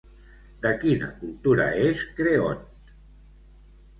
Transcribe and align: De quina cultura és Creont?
De 0.61 0.69
quina 0.83 1.09
cultura 1.19 1.67
és 1.89 2.01
Creont? 2.21 2.65